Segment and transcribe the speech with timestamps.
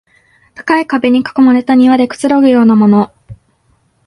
[0.55, 3.13] 高い壁に囲まれた庭でくつろぐようなもの